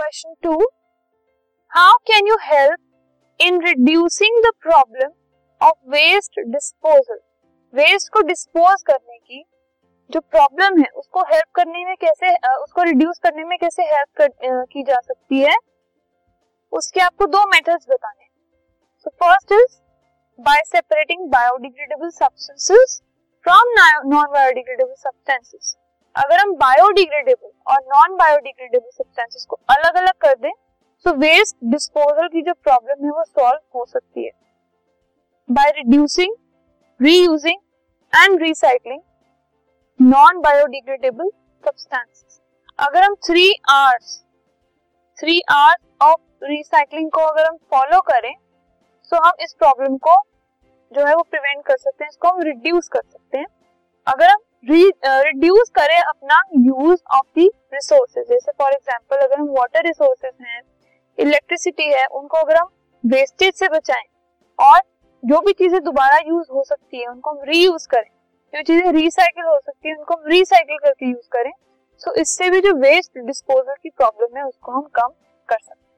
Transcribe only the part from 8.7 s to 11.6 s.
करने की जो प्रॉब्लम है उसको हेल्प